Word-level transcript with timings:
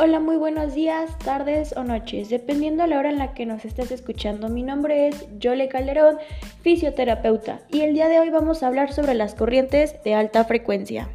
Hola, 0.00 0.20
muy 0.20 0.36
buenos 0.36 0.74
días, 0.74 1.18
tardes 1.18 1.76
o 1.76 1.82
noches, 1.82 2.28
dependiendo 2.28 2.84
de 2.84 2.90
la 2.90 3.00
hora 3.00 3.10
en 3.10 3.18
la 3.18 3.34
que 3.34 3.46
nos 3.46 3.64
estés 3.64 3.90
escuchando. 3.90 4.48
Mi 4.48 4.62
nombre 4.62 5.08
es 5.08 5.26
Yole 5.40 5.68
Calderón, 5.68 6.18
fisioterapeuta, 6.62 7.62
y 7.68 7.80
el 7.80 7.94
día 7.94 8.06
de 8.06 8.20
hoy 8.20 8.30
vamos 8.30 8.62
a 8.62 8.68
hablar 8.68 8.92
sobre 8.92 9.14
las 9.14 9.34
corrientes 9.34 10.00
de 10.04 10.14
alta 10.14 10.44
frecuencia. 10.44 11.08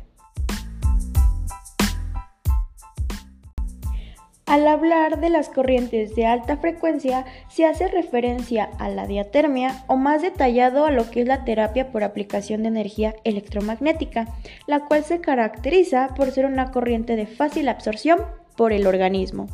Al 4.45 4.67
hablar 4.67 5.21
de 5.21 5.29
las 5.29 5.47
corrientes 5.47 6.13
de 6.17 6.25
alta 6.25 6.57
frecuencia, 6.57 7.23
se 7.47 7.65
hace 7.65 7.87
referencia 7.87 8.69
a 8.79 8.89
la 8.89 9.07
diatermia 9.07 9.85
o 9.87 9.95
más 9.95 10.21
detallado 10.21 10.85
a 10.85 10.91
lo 10.91 11.09
que 11.09 11.21
es 11.21 11.27
la 11.27 11.45
terapia 11.45 11.89
por 11.89 12.03
aplicación 12.03 12.63
de 12.63 12.67
energía 12.67 13.15
electromagnética, 13.23 14.27
la 14.67 14.81
cual 14.81 15.05
se 15.05 15.21
caracteriza 15.21 16.09
por 16.17 16.31
ser 16.31 16.45
una 16.45 16.71
corriente 16.71 17.15
de 17.15 17.27
fácil 17.27 17.69
absorción 17.69 18.19
por 18.53 18.73
el 18.73 18.87
organismo. 18.87 19.47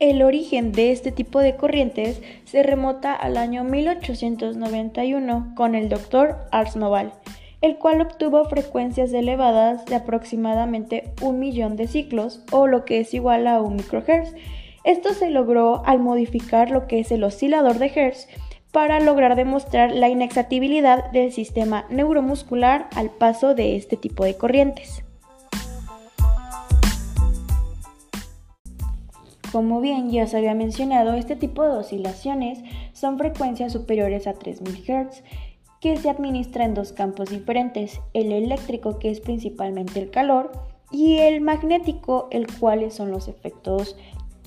El 0.00 0.22
origen 0.22 0.72
de 0.72 0.90
este 0.90 1.12
tipo 1.12 1.38
de 1.38 1.56
corrientes 1.56 2.20
se 2.44 2.62
remota 2.62 3.14
al 3.14 3.36
año 3.36 3.62
1891 3.64 5.54
con 5.56 5.74
el 5.74 5.88
doctor 5.88 6.36
Ars 6.50 6.74
Noval, 6.76 7.12
el 7.60 7.78
cual 7.78 8.00
obtuvo 8.00 8.44
frecuencias 8.44 9.12
elevadas 9.12 9.86
de 9.86 9.94
aproximadamente 9.94 11.12
un 11.22 11.38
millón 11.38 11.76
de 11.76 11.86
ciclos 11.86 12.42
o 12.50 12.66
lo 12.66 12.84
que 12.84 13.00
es 13.00 13.14
igual 13.14 13.46
a 13.46 13.62
un 13.62 13.76
microhertz. 13.76 14.34
Esto 14.84 15.14
se 15.14 15.30
logró 15.30 15.82
al 15.86 16.00
modificar 16.00 16.70
lo 16.70 16.86
que 16.86 17.00
es 17.00 17.10
el 17.10 17.24
oscilador 17.24 17.78
de 17.78 17.86
Hertz 17.94 18.28
para 18.72 18.98
lograr 19.00 19.36
demostrar 19.36 19.92
la 19.92 20.08
inexactibilidad 20.08 21.10
del 21.12 21.32
sistema 21.32 21.86
neuromuscular 21.88 22.88
al 22.96 23.10
paso 23.10 23.54
de 23.54 23.76
este 23.76 23.96
tipo 23.96 24.24
de 24.24 24.36
corrientes. 24.36 25.04
Como 29.54 29.80
bien 29.80 30.10
ya 30.10 30.26
se 30.26 30.36
había 30.36 30.52
mencionado, 30.52 31.14
este 31.14 31.36
tipo 31.36 31.62
de 31.62 31.76
oscilaciones 31.76 32.58
son 32.92 33.18
frecuencias 33.18 33.72
superiores 33.72 34.26
a 34.26 34.32
3000 34.32 34.82
Hz 34.82 35.22
que 35.80 35.96
se 35.96 36.10
administra 36.10 36.64
en 36.64 36.74
dos 36.74 36.92
campos 36.92 37.30
diferentes, 37.30 38.00
el 38.14 38.32
eléctrico 38.32 38.98
que 38.98 39.12
es 39.12 39.20
principalmente 39.20 40.00
el 40.00 40.10
calor 40.10 40.50
y 40.90 41.18
el 41.18 41.40
magnético, 41.40 42.26
el 42.32 42.48
cual 42.58 42.90
son 42.90 43.12
los 43.12 43.28
efectos 43.28 43.96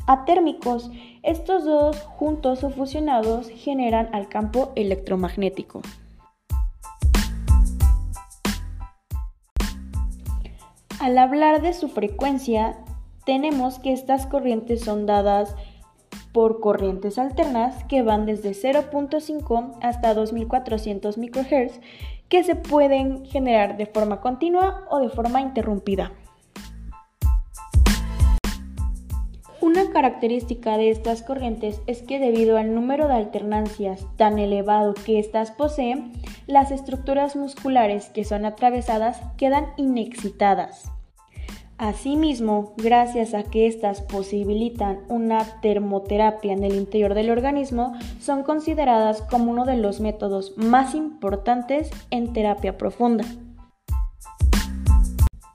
atérmicos. 0.08 0.92
Estos 1.24 1.64
dos 1.64 2.02
juntos 2.02 2.66
o 2.66 2.70
fusionados 2.70 3.48
generan 3.48 4.10
al 4.14 4.28
campo 4.28 4.74
electromagnético. 4.76 5.84
Al 11.00 11.18
hablar 11.18 11.62
de 11.62 11.72
su 11.72 11.88
frecuencia, 11.88 12.76
tenemos 13.28 13.78
que 13.80 13.92
estas 13.92 14.26
corrientes 14.26 14.86
son 14.86 15.06
dadas 15.06 15.54
por 16.32 16.62
corrientes 16.62 17.20
alternas 17.20 17.84
que 17.84 18.02
van 18.02 18.26
desde 18.26 18.52
0.5 18.52 19.78
hasta 19.82 20.14
2400 20.14 21.18
microhertz 21.18 21.82
que 22.30 22.46
se 22.46 22.56
pueden 22.56 23.26
generar 23.26 23.76
de 23.76 23.86
forma 23.86 24.22
continua 24.22 24.86
o 24.90 25.00
de 25.00 25.10
forma 25.10 25.42
interrumpida. 25.42 26.14
Una 29.60 29.90
característica 29.92 30.78
de 30.78 30.90
estas 30.90 31.22
corrientes 31.22 31.82
es 31.86 32.04
que 32.04 32.20
debido 32.20 32.58
al 32.58 32.74
número 32.74 33.10
de 33.10 33.16
alternancias 33.16 34.06
tan 34.16 34.40
elevado 34.40 34.94
que 34.94 35.20
éstas 35.20 35.52
poseen, 35.52 36.14
las 36.46 36.72
estructuras 36.72 37.36
musculares 37.36 38.08
que 38.08 38.24
son 38.24 38.46
atravesadas 38.46 39.20
quedan 39.36 39.66
inexcitadas. 39.76 40.94
Asimismo, 41.78 42.74
gracias 42.78 43.36
a 43.36 43.44
que 43.44 43.68
éstas 43.68 44.02
posibilitan 44.02 45.02
una 45.10 45.46
termoterapia 45.62 46.54
en 46.54 46.64
el 46.64 46.74
interior 46.74 47.14
del 47.14 47.30
organismo, 47.30 47.94
son 48.20 48.42
consideradas 48.42 49.22
como 49.22 49.52
uno 49.52 49.64
de 49.64 49.78
los 49.78 50.00
métodos 50.00 50.58
más 50.58 50.96
importantes 50.96 51.92
en 52.10 52.34
terapia 52.34 52.80
profunda. 52.80 53.26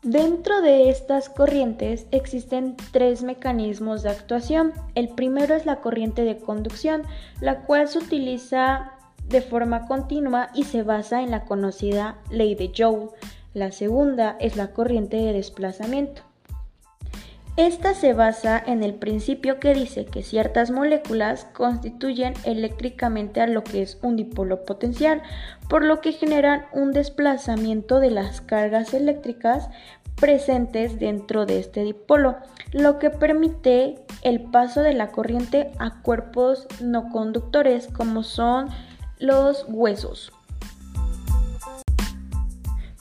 Dentro 0.04 0.62
de 0.62 0.90
estas 0.90 1.28
corrientes 1.28 2.06
existen 2.12 2.76
tres 2.92 3.24
mecanismos 3.24 4.04
de 4.04 4.10
actuación. 4.10 4.72
El 4.94 5.08
primero 5.08 5.56
es 5.56 5.66
la 5.66 5.80
corriente 5.80 6.22
de 6.22 6.38
conducción, 6.38 7.02
la 7.40 7.62
cual 7.62 7.88
se 7.88 7.98
utiliza 7.98 8.92
de 9.28 9.42
forma 9.42 9.86
continua 9.86 10.50
y 10.54 10.64
se 10.64 10.82
basa 10.82 11.22
en 11.22 11.32
la 11.32 11.44
conocida 11.44 12.18
ley 12.30 12.54
de 12.54 12.72
Joule. 12.76 13.10
La 13.54 13.70
segunda 13.70 14.36
es 14.40 14.56
la 14.56 14.68
corriente 14.72 15.18
de 15.18 15.32
desplazamiento. 15.32 16.22
Esta 17.58 17.92
se 17.92 18.14
basa 18.14 18.58
en 18.58 18.82
el 18.82 18.94
principio 18.94 19.60
que 19.60 19.74
dice 19.74 20.06
que 20.06 20.22
ciertas 20.22 20.70
moléculas 20.70 21.44
constituyen 21.52 22.32
eléctricamente 22.44 23.42
a 23.42 23.46
lo 23.46 23.62
que 23.62 23.82
es 23.82 23.98
un 24.00 24.16
dipolo 24.16 24.64
potencial, 24.64 25.20
por 25.68 25.84
lo 25.84 26.00
que 26.00 26.12
generan 26.12 26.64
un 26.72 26.92
desplazamiento 26.92 28.00
de 28.00 28.10
las 28.10 28.40
cargas 28.40 28.94
eléctricas 28.94 29.68
presentes 30.18 30.98
dentro 30.98 31.44
de 31.44 31.58
este 31.58 31.84
dipolo, 31.84 32.36
lo 32.72 32.98
que 32.98 33.10
permite 33.10 33.96
el 34.22 34.40
paso 34.40 34.80
de 34.80 34.94
la 34.94 35.08
corriente 35.08 35.72
a 35.78 36.00
cuerpos 36.00 36.66
no 36.80 37.10
conductores 37.10 37.86
como 37.88 38.22
son 38.22 38.70
los 39.18 39.66
huesos. 39.68 40.32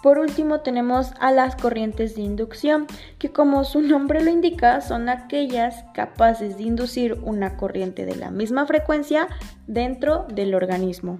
Por 0.01 0.17
último 0.17 0.61
tenemos 0.61 1.11
a 1.19 1.31
las 1.31 1.55
corrientes 1.55 2.15
de 2.15 2.21
inducción, 2.21 2.87
que 3.19 3.31
como 3.31 3.63
su 3.63 3.81
nombre 3.81 4.23
lo 4.23 4.31
indica, 4.31 4.81
son 4.81 5.09
aquellas 5.09 5.85
capaces 5.93 6.57
de 6.57 6.63
inducir 6.63 7.19
una 7.21 7.55
corriente 7.55 8.05
de 8.05 8.15
la 8.15 8.31
misma 8.31 8.65
frecuencia 8.65 9.27
dentro 9.67 10.25
del 10.33 10.55
organismo. 10.55 11.19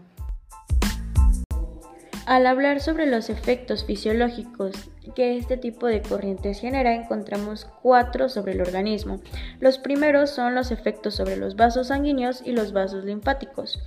Al 2.26 2.48
hablar 2.48 2.80
sobre 2.80 3.08
los 3.08 3.30
efectos 3.30 3.84
fisiológicos 3.84 4.90
que 5.16 5.38
este 5.38 5.58
tipo 5.58 5.88
de 5.88 6.02
corrientes 6.02 6.60
genera, 6.60 6.94
encontramos 6.94 7.68
cuatro 7.82 8.30
sobre 8.30 8.54
el 8.54 8.62
organismo. 8.62 9.20
Los 9.60 9.80
primeros 9.80 10.30
son 10.30 10.56
los 10.56 10.72
efectos 10.72 11.16
sobre 11.16 11.36
los 11.36 11.56
vasos 11.56 11.88
sanguíneos 11.88 12.42
y 12.46 12.54
los 12.54 12.72
vasos 12.72 13.04
linfáticos. 13.04 13.82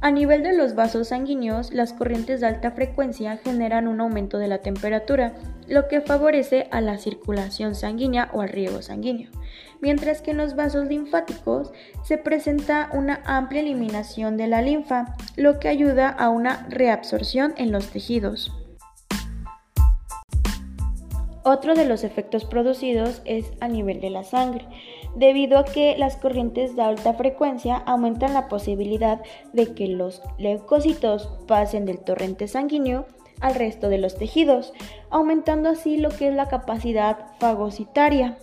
A 0.00 0.12
nivel 0.12 0.44
de 0.44 0.56
los 0.56 0.76
vasos 0.76 1.08
sanguíneos, 1.08 1.72
las 1.72 1.92
corrientes 1.92 2.40
de 2.40 2.46
alta 2.46 2.70
frecuencia 2.70 3.36
generan 3.38 3.88
un 3.88 4.00
aumento 4.00 4.38
de 4.38 4.46
la 4.46 4.58
temperatura, 4.58 5.34
lo 5.66 5.88
que 5.88 6.00
favorece 6.00 6.68
a 6.70 6.80
la 6.80 6.98
circulación 6.98 7.74
sanguínea 7.74 8.30
o 8.32 8.40
al 8.40 8.48
riego 8.48 8.80
sanguíneo, 8.80 9.30
mientras 9.80 10.22
que 10.22 10.30
en 10.30 10.36
los 10.36 10.54
vasos 10.54 10.86
linfáticos 10.86 11.72
se 12.04 12.16
presenta 12.16 12.90
una 12.92 13.22
amplia 13.24 13.60
eliminación 13.60 14.36
de 14.36 14.46
la 14.46 14.62
linfa, 14.62 15.16
lo 15.34 15.58
que 15.58 15.66
ayuda 15.66 16.08
a 16.08 16.28
una 16.28 16.64
reabsorción 16.70 17.52
en 17.56 17.72
los 17.72 17.88
tejidos. 17.88 18.52
Otro 21.42 21.74
de 21.74 21.86
los 21.86 22.04
efectos 22.04 22.44
producidos 22.44 23.20
es 23.24 23.46
a 23.60 23.68
nivel 23.68 24.00
de 24.00 24.10
la 24.10 24.22
sangre, 24.22 24.66
debido 25.14 25.58
a 25.58 25.64
que 25.64 25.96
las 25.98 26.16
corrientes 26.16 26.76
de 26.76 26.82
alta 26.82 27.14
frecuencia 27.14 27.76
aumentan 27.76 28.34
la 28.34 28.48
posibilidad 28.48 29.20
de 29.52 29.74
que 29.74 29.88
los 29.88 30.22
leucocitos 30.38 31.30
pasen 31.46 31.86
del 31.86 31.98
torrente 31.98 32.48
sanguíneo 32.48 33.06
al 33.40 33.54
resto 33.54 33.88
de 33.88 33.98
los 33.98 34.16
tejidos, 34.16 34.72
aumentando 35.10 35.68
así 35.68 35.96
lo 35.96 36.10
que 36.10 36.28
es 36.28 36.34
la 36.34 36.48
capacidad 36.48 37.18
fagocitaria. 37.38 38.38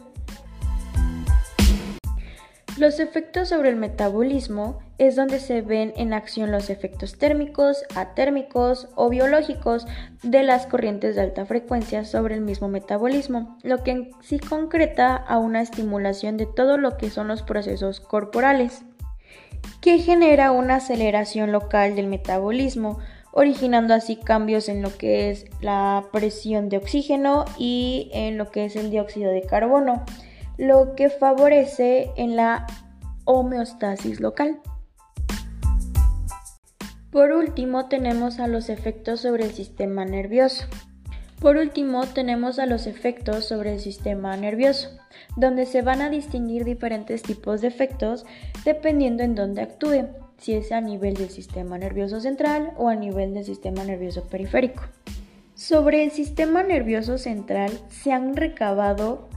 Los 2.77 2.99
efectos 2.99 3.47
sobre 3.47 3.69
el 3.69 3.77
metabolismo 3.77 4.79
es 4.97 5.15
donde 5.15 5.39
se 5.39 5.61
ven 5.61 5.93
en 5.95 6.11
acción 6.11 6.51
los 6.51 6.69
efectos 6.69 7.17
térmicos, 7.17 7.85
atérmicos 7.95 8.89
o 8.95 9.07
biológicos 9.07 9.87
de 10.23 10.43
las 10.43 10.67
corrientes 10.67 11.15
de 11.15 11.21
alta 11.21 11.45
frecuencia 11.45 12.03
sobre 12.03 12.35
el 12.35 12.41
mismo 12.41 12.67
metabolismo, 12.67 13.57
lo 13.63 13.81
que 13.81 13.91
en 13.91 14.09
sí 14.21 14.39
concreta 14.39 15.15
a 15.15 15.37
una 15.37 15.61
estimulación 15.61 16.35
de 16.35 16.47
todo 16.47 16.77
lo 16.77 16.97
que 16.97 17.09
son 17.09 17.29
los 17.29 17.43
procesos 17.43 18.01
corporales, 18.01 18.81
que 19.79 19.99
genera 19.99 20.51
una 20.51 20.75
aceleración 20.75 21.53
local 21.53 21.95
del 21.95 22.07
metabolismo, 22.07 22.99
originando 23.31 23.93
así 23.93 24.17
cambios 24.17 24.67
en 24.67 24.81
lo 24.81 24.97
que 24.97 25.29
es 25.29 25.45
la 25.61 26.03
presión 26.11 26.67
de 26.67 26.77
oxígeno 26.77 27.45
y 27.57 28.09
en 28.13 28.37
lo 28.37 28.51
que 28.51 28.65
es 28.65 28.75
el 28.75 28.91
dióxido 28.91 29.31
de 29.31 29.43
carbono 29.43 30.03
lo 30.57 30.95
que 30.95 31.09
favorece 31.09 32.11
en 32.15 32.35
la 32.35 32.65
homeostasis 33.25 34.19
local. 34.19 34.61
Por 37.11 37.31
último, 37.31 37.87
tenemos 37.87 38.39
a 38.39 38.47
los 38.47 38.69
efectos 38.69 39.21
sobre 39.21 39.45
el 39.45 39.51
sistema 39.51 40.05
nervioso. 40.05 40.65
Por 41.39 41.57
último, 41.57 42.05
tenemos 42.07 42.59
a 42.59 42.65
los 42.65 42.87
efectos 42.87 43.45
sobre 43.45 43.73
el 43.73 43.79
sistema 43.79 44.35
nervioso, 44.35 44.89
donde 45.35 45.65
se 45.65 45.81
van 45.81 46.01
a 46.01 46.09
distinguir 46.09 46.63
diferentes 46.63 47.21
tipos 47.21 47.61
de 47.61 47.67
efectos 47.67 48.25
dependiendo 48.63 49.23
en 49.23 49.35
dónde 49.35 49.61
actúe, 49.61 50.07
si 50.37 50.53
es 50.53 50.71
a 50.71 50.81
nivel 50.81 51.13
del 51.13 51.29
sistema 51.29 51.77
nervioso 51.77 52.19
central 52.19 52.71
o 52.77 52.89
a 52.89 52.95
nivel 52.95 53.33
del 53.33 53.45
sistema 53.45 53.83
nervioso 53.83 54.23
periférico. 54.23 54.83
Sobre 55.55 56.03
el 56.03 56.11
sistema 56.11 56.63
nervioso 56.63 57.17
central 57.17 57.71
se 57.89 58.11
han 58.11 58.35
recabado 58.35 59.29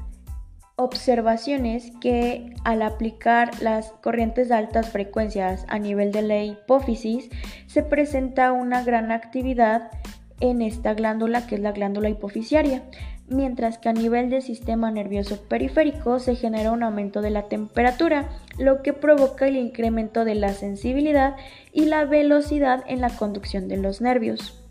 observaciones 0.78 1.90
que 2.00 2.54
al 2.62 2.82
aplicar 2.82 3.60
las 3.60 3.90
corrientes 4.00 4.48
de 4.48 4.54
altas 4.54 4.90
frecuencias 4.90 5.66
a 5.68 5.80
nivel 5.80 6.12
de 6.12 6.22
la 6.22 6.44
hipófisis 6.44 7.28
se 7.66 7.82
presenta 7.82 8.52
una 8.52 8.84
gran 8.84 9.10
actividad 9.10 9.90
en 10.38 10.62
esta 10.62 10.94
glándula 10.94 11.48
que 11.48 11.56
es 11.56 11.60
la 11.60 11.72
glándula 11.72 12.10
hipofisiaria, 12.10 12.84
mientras 13.26 13.78
que 13.78 13.88
a 13.88 13.92
nivel 13.92 14.30
del 14.30 14.40
sistema 14.40 14.92
nervioso 14.92 15.42
periférico 15.48 16.20
se 16.20 16.36
genera 16.36 16.70
un 16.70 16.84
aumento 16.84 17.22
de 17.22 17.30
la 17.30 17.48
temperatura, 17.48 18.28
lo 18.56 18.82
que 18.82 18.92
provoca 18.92 19.48
el 19.48 19.56
incremento 19.56 20.24
de 20.24 20.36
la 20.36 20.50
sensibilidad 20.50 21.34
y 21.72 21.86
la 21.86 22.04
velocidad 22.04 22.84
en 22.86 23.00
la 23.00 23.10
conducción 23.10 23.66
de 23.66 23.78
los 23.78 24.00
nervios, 24.00 24.64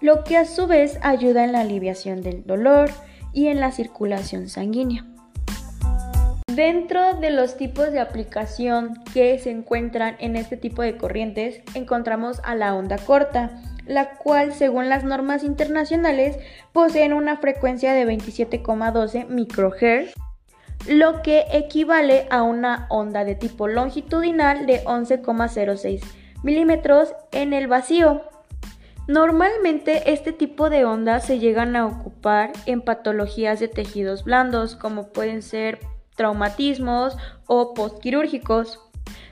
lo 0.00 0.22
que 0.22 0.36
a 0.36 0.44
su 0.44 0.68
vez 0.68 1.00
ayuda 1.02 1.42
en 1.42 1.50
la 1.50 1.60
aliviación 1.62 2.22
del 2.22 2.46
dolor 2.46 2.88
y 3.32 3.48
en 3.48 3.58
la 3.58 3.72
circulación 3.72 4.48
sanguínea. 4.48 5.04
Dentro 6.54 7.14
de 7.14 7.30
los 7.30 7.56
tipos 7.56 7.90
de 7.90 7.98
aplicación 7.98 8.94
que 9.12 9.36
se 9.40 9.50
encuentran 9.50 10.14
en 10.20 10.36
este 10.36 10.56
tipo 10.56 10.82
de 10.82 10.96
corrientes, 10.96 11.60
encontramos 11.74 12.40
a 12.44 12.54
la 12.54 12.76
onda 12.76 12.96
corta, 12.96 13.60
la 13.86 14.10
cual, 14.18 14.54
según 14.54 14.88
las 14.88 15.02
normas 15.02 15.42
internacionales, 15.42 16.38
poseen 16.72 17.12
una 17.12 17.38
frecuencia 17.38 17.92
de 17.92 18.06
27,12 18.06 19.26
microhertz, 19.26 20.14
lo 20.86 21.22
que 21.22 21.44
equivale 21.50 22.28
a 22.30 22.42
una 22.42 22.86
onda 22.88 23.24
de 23.24 23.34
tipo 23.34 23.66
longitudinal 23.66 24.64
de 24.66 24.84
11,06 24.84 26.02
milímetros 26.44 27.14
en 27.32 27.52
el 27.52 27.66
vacío. 27.66 28.22
Normalmente 29.08 30.12
este 30.12 30.32
tipo 30.32 30.70
de 30.70 30.84
ondas 30.84 31.26
se 31.26 31.40
llegan 31.40 31.74
a 31.74 31.84
ocupar 31.86 32.52
en 32.66 32.80
patologías 32.80 33.58
de 33.58 33.66
tejidos 33.66 34.22
blandos, 34.22 34.76
como 34.76 35.08
pueden 35.08 35.42
ser 35.42 35.80
traumatismos 36.14 37.16
o 37.46 37.74
postquirúrgicos. 37.74 38.80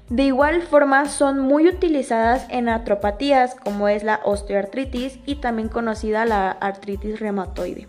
De 0.08 0.24
igual 0.24 0.62
forma 0.62 1.08
son 1.08 1.38
muy 1.38 1.68
utilizadas 1.68 2.46
en 2.50 2.68
atropatías 2.68 3.54
como 3.54 3.88
es 3.88 4.02
la 4.02 4.20
osteoartritis 4.24 5.18
y 5.24 5.36
también 5.36 5.68
conocida 5.68 6.26
la 6.26 6.50
artritis 6.50 7.18
reumatoide. 7.18 7.88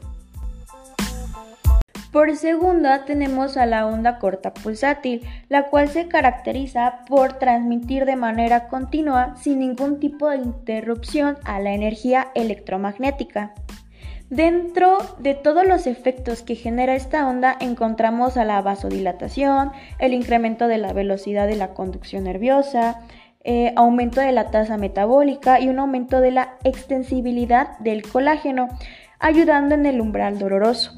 Por 2.13 2.36
segunda 2.36 3.06
tenemos 3.06 3.57
a 3.57 3.66
la 3.66 3.88
onda 3.88 4.19
corta 4.19 4.54
pulsátil, 4.54 5.28
la 5.50 5.72
cual 5.72 5.90
se 5.90 6.07
caracteriza 6.07 7.00
por 7.07 7.34
transmitir 7.34 8.06
de 8.06 8.16
manera 8.16 8.68
continua 8.68 9.36
sin 9.36 9.60
ningún 9.60 10.00
tipo 10.00 10.30
de 10.30 10.38
interrupción 10.38 11.38
a 11.44 11.60
la 11.60 11.74
energía 11.74 12.28
electromagnética. 12.36 13.56
Dentro 14.29 14.97
de 15.19 15.35
todos 15.35 15.65
los 15.65 15.85
efectos 15.85 16.41
que 16.41 16.55
genera 16.55 16.95
esta 16.95 17.27
onda 17.27 17.55
encontramos 17.59 18.37
a 18.37 18.45
la 18.45 18.61
vasodilatación, 18.61 19.71
el 19.99 20.13
incremento 20.13 20.67
de 20.67 20.77
la 20.77 20.93
velocidad 20.93 21.47
de 21.47 21.55
la 21.55 21.73
conducción 21.73 22.23
nerviosa, 22.23 23.01
eh, 23.43 23.73
aumento 23.75 24.21
de 24.21 24.31
la 24.31 24.51
tasa 24.51 24.77
metabólica 24.77 25.59
y 25.59 25.67
un 25.67 25.77
aumento 25.77 26.21
de 26.21 26.31
la 26.31 26.55
extensibilidad 26.63 27.77
del 27.79 28.09
colágeno, 28.09 28.69
ayudando 29.19 29.75
en 29.75 29.85
el 29.85 29.99
umbral 29.99 30.39
doloroso. 30.39 30.93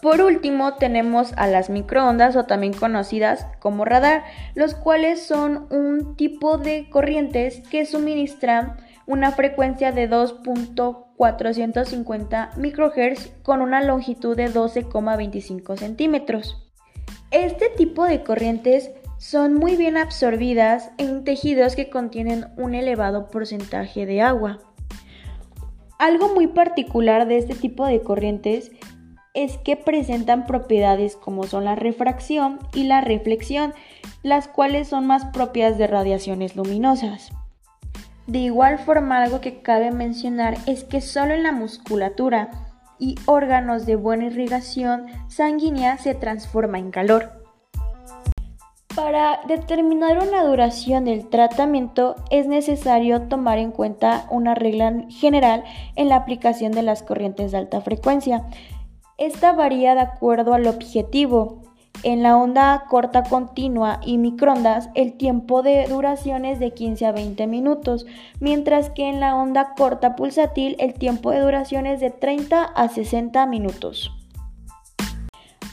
Por 0.00 0.20
último, 0.20 0.74
tenemos 0.74 1.32
a 1.36 1.46
las 1.46 1.70
microondas 1.70 2.34
o 2.34 2.44
también 2.44 2.72
conocidas 2.72 3.46
como 3.60 3.84
radar, 3.84 4.24
los 4.56 4.74
cuales 4.74 5.24
son 5.24 5.68
un 5.70 6.16
tipo 6.16 6.58
de 6.58 6.90
corrientes 6.90 7.62
que 7.68 7.86
suministran 7.86 8.78
una 9.06 9.30
frecuencia 9.30 9.92
de 9.92 10.08
2.450 11.22 12.56
microhertz 12.56 13.32
con 13.42 13.62
una 13.62 13.82
longitud 13.82 14.36
de 14.36 14.52
12,25 14.52 15.76
centímetros. 15.76 16.58
Este 17.30 17.68
tipo 17.70 18.04
de 18.04 18.22
corrientes 18.22 18.90
son 19.18 19.54
muy 19.54 19.76
bien 19.76 19.96
absorbidas 19.96 20.90
en 20.98 21.24
tejidos 21.24 21.76
que 21.76 21.90
contienen 21.90 22.46
un 22.56 22.74
elevado 22.74 23.28
porcentaje 23.28 24.04
de 24.04 24.20
agua. 24.20 24.58
Algo 25.98 26.34
muy 26.34 26.48
particular 26.48 27.28
de 27.28 27.38
este 27.38 27.54
tipo 27.54 27.86
de 27.86 28.02
corrientes 28.02 28.72
es 29.34 29.56
que 29.58 29.76
presentan 29.76 30.46
propiedades 30.46 31.16
como 31.16 31.44
son 31.44 31.64
la 31.64 31.76
refracción 31.76 32.58
y 32.74 32.84
la 32.84 33.00
reflexión, 33.00 33.72
las 34.22 34.48
cuales 34.48 34.88
son 34.88 35.06
más 35.06 35.24
propias 35.26 35.78
de 35.78 35.86
radiaciones 35.86 36.56
luminosas. 36.56 37.30
De 38.32 38.38
igual 38.38 38.78
forma, 38.78 39.22
algo 39.22 39.42
que 39.42 39.60
cabe 39.60 39.90
mencionar 39.90 40.56
es 40.64 40.84
que 40.84 41.02
solo 41.02 41.34
en 41.34 41.42
la 41.42 41.52
musculatura 41.52 42.48
y 42.98 43.16
órganos 43.26 43.84
de 43.84 43.94
buena 43.94 44.24
irrigación 44.24 45.04
sanguínea 45.28 45.98
se 45.98 46.14
transforma 46.14 46.78
en 46.78 46.90
calor. 46.90 47.44
Para 48.96 49.40
determinar 49.46 50.26
una 50.26 50.44
duración 50.44 51.04
del 51.04 51.28
tratamiento 51.28 52.16
es 52.30 52.46
necesario 52.46 53.20
tomar 53.28 53.58
en 53.58 53.70
cuenta 53.70 54.24
una 54.30 54.54
regla 54.54 55.04
general 55.10 55.64
en 55.94 56.08
la 56.08 56.16
aplicación 56.16 56.72
de 56.72 56.84
las 56.84 57.02
corrientes 57.02 57.52
de 57.52 57.58
alta 57.58 57.82
frecuencia. 57.82 58.46
Esta 59.18 59.52
varía 59.52 59.94
de 59.94 60.00
acuerdo 60.00 60.54
al 60.54 60.66
objetivo, 60.68 61.60
en 62.02 62.22
la 62.22 62.36
onda 62.36 62.84
corta 62.88 63.22
continua 63.22 64.00
y 64.04 64.18
microondas 64.18 64.90
el 64.94 65.14
tiempo 65.14 65.62
de 65.62 65.86
duración 65.86 66.44
es 66.44 66.58
de 66.58 66.72
15 66.72 67.06
a 67.06 67.12
20 67.12 67.46
minutos, 67.46 68.06
mientras 68.40 68.90
que 68.90 69.08
en 69.08 69.20
la 69.20 69.36
onda 69.36 69.74
corta 69.76 70.16
pulsátil 70.16 70.76
el 70.78 70.94
tiempo 70.94 71.30
de 71.30 71.40
duración 71.40 71.86
es 71.86 72.00
de 72.00 72.10
30 72.10 72.64
a 72.64 72.88
60 72.88 73.46
minutos. 73.46 74.10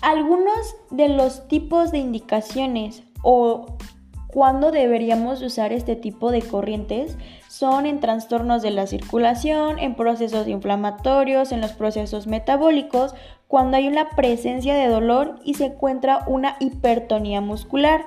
Algunos 0.01 0.75
de 0.91 1.09
los 1.09 1.47
tipos 1.47 1.91
de 1.91 1.97
indicaciones 1.97 3.03
o 3.21 3.77
cuándo 4.27 4.71
deberíamos 4.71 5.41
usar 5.41 5.73
este 5.73 5.95
tipo 5.95 6.31
de 6.31 6.41
corrientes 6.41 7.17
son 7.47 7.85
en 7.85 7.99
trastornos 7.99 8.61
de 8.61 8.71
la 8.71 8.87
circulación, 8.87 9.79
en 9.79 9.95
procesos 9.95 10.47
inflamatorios, 10.47 11.51
en 11.51 11.61
los 11.61 11.71
procesos 11.71 12.27
metabólicos, 12.27 13.15
cuando 13.50 13.78
hay 13.78 13.88
una 13.88 14.12
presencia 14.12 14.75
de 14.75 14.88
dolor 14.88 15.40
y 15.44 15.56
se 15.56 15.66
encuentra 15.66 16.24
una 16.28 16.56
hipertonía 16.60 17.42
muscular. 17.42 18.06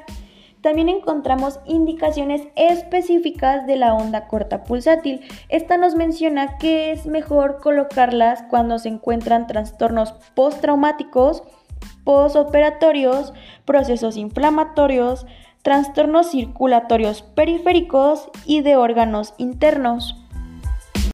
También 0.60 0.88
encontramos 0.88 1.58
indicaciones 1.66 2.42
específicas 2.54 3.66
de 3.66 3.74
la 3.74 3.92
onda 3.92 4.28
corta 4.28 4.62
pulsátil. 4.62 5.20
Esta 5.48 5.76
nos 5.78 5.96
menciona 5.96 6.58
que 6.58 6.92
es 6.92 7.06
mejor 7.06 7.58
colocarlas 7.60 8.44
cuando 8.48 8.78
se 8.78 8.88
encuentran 8.88 9.48
trastornos 9.48 10.12
postraumáticos, 10.36 11.42
postoperatorios, 12.04 13.32
procesos 13.64 14.16
inflamatorios, 14.16 15.26
trastornos 15.62 16.30
circulatorios 16.30 17.22
periféricos 17.22 18.30
y 18.46 18.60
de 18.60 18.76
órganos 18.76 19.34
internos. 19.38 20.21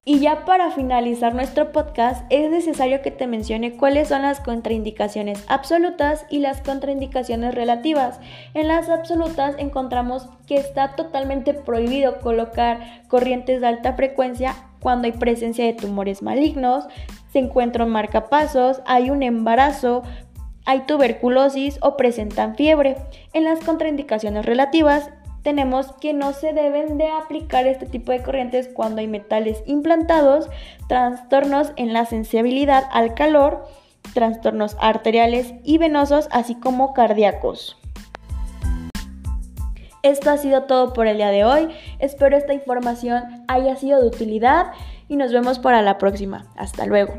Y 0.08 0.20
ya 0.20 0.46
para 0.46 0.70
finalizar 0.70 1.34
nuestro 1.34 1.70
podcast 1.70 2.24
es 2.30 2.50
necesario 2.50 3.02
que 3.02 3.10
te 3.10 3.26
mencione 3.26 3.76
cuáles 3.76 4.08
son 4.08 4.22
las 4.22 4.40
contraindicaciones 4.40 5.44
absolutas 5.48 6.24
y 6.30 6.38
las 6.38 6.62
contraindicaciones 6.62 7.54
relativas. 7.54 8.18
En 8.54 8.68
las 8.68 8.88
absolutas 8.88 9.56
encontramos 9.58 10.26
que 10.46 10.56
está 10.56 10.96
totalmente 10.96 11.52
prohibido 11.52 12.20
colocar 12.20 13.02
corrientes 13.08 13.60
de 13.60 13.66
alta 13.66 13.92
frecuencia 13.96 14.56
cuando 14.80 15.04
hay 15.04 15.12
presencia 15.12 15.66
de 15.66 15.74
tumores 15.74 16.22
malignos, 16.22 16.86
se 17.30 17.40
encuentran 17.40 17.90
marcapasos, 17.90 18.80
hay 18.86 19.10
un 19.10 19.22
embarazo, 19.22 20.04
hay 20.64 20.86
tuberculosis 20.86 21.78
o 21.82 21.98
presentan 21.98 22.54
fiebre. 22.56 22.96
En 23.34 23.44
las 23.44 23.60
contraindicaciones 23.60 24.46
relativas 24.46 25.10
tenemos 25.42 25.92
que 26.00 26.12
no 26.12 26.32
se 26.32 26.52
deben 26.52 26.98
de 26.98 27.08
aplicar 27.08 27.66
este 27.66 27.86
tipo 27.86 28.12
de 28.12 28.22
corrientes 28.22 28.68
cuando 28.68 29.00
hay 29.00 29.06
metales 29.06 29.62
implantados, 29.66 30.48
trastornos 30.88 31.72
en 31.76 31.92
la 31.92 32.04
sensibilidad 32.06 32.84
al 32.90 33.14
calor, 33.14 33.66
trastornos 34.14 34.76
arteriales 34.80 35.54
y 35.64 35.78
venosos, 35.78 36.28
así 36.30 36.54
como 36.54 36.92
cardíacos. 36.94 37.76
Esto 40.02 40.30
ha 40.30 40.38
sido 40.38 40.62
todo 40.64 40.92
por 40.92 41.06
el 41.06 41.16
día 41.16 41.30
de 41.30 41.44
hoy. 41.44 41.68
Espero 41.98 42.36
esta 42.36 42.54
información 42.54 43.44
haya 43.48 43.76
sido 43.76 44.00
de 44.00 44.06
utilidad 44.06 44.72
y 45.08 45.16
nos 45.16 45.32
vemos 45.32 45.58
para 45.58 45.82
la 45.82 45.98
próxima. 45.98 46.46
Hasta 46.56 46.86
luego. 46.86 47.14